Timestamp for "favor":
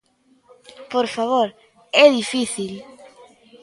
1.15-1.47